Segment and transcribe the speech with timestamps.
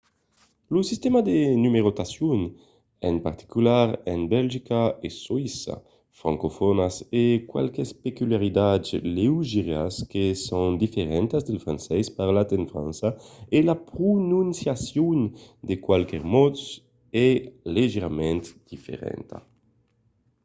[0.73, 2.39] lo sistèma de numerotacion
[3.09, 5.75] en particular en belgica e soïssa
[6.19, 8.87] francofònas a qualques peculiaritats
[9.17, 13.09] leugièras que son diferentas del francés parlat en frança
[13.55, 15.19] e la prononciacion
[15.69, 16.61] de qualques mots
[17.25, 17.35] es
[17.75, 19.37] leugièrament diferenta